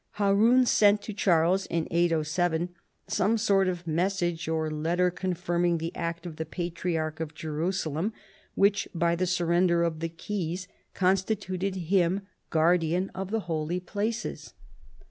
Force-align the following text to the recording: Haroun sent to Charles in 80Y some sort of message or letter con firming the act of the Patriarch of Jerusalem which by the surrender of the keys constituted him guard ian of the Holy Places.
Haroun 0.13 0.65
sent 0.65 1.03
to 1.03 1.13
Charles 1.13 1.67
in 1.67 1.85
80Y 1.91 2.69
some 3.07 3.37
sort 3.37 3.67
of 3.67 3.85
message 3.85 4.47
or 4.47 4.71
letter 4.71 5.11
con 5.11 5.35
firming 5.35 5.77
the 5.77 5.95
act 5.95 6.25
of 6.25 6.37
the 6.37 6.45
Patriarch 6.47 7.19
of 7.19 7.35
Jerusalem 7.35 8.11
which 8.55 8.87
by 8.95 9.15
the 9.15 9.27
surrender 9.27 9.83
of 9.83 9.99
the 9.99 10.09
keys 10.09 10.67
constituted 10.95 11.75
him 11.75 12.21
guard 12.49 12.83
ian 12.83 13.11
of 13.13 13.29
the 13.29 13.41
Holy 13.41 13.79
Places. 13.79 14.55